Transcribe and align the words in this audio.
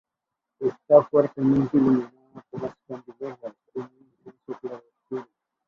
Está 0.59 1.03
fuertemente 1.03 1.77
iluminada 1.77 2.43
por 2.49 2.63
las 2.63 2.75
candilejas, 2.87 3.53
en 3.75 3.83
un 3.83 4.13
intenso 4.25 4.59
claroscuro. 4.59 5.29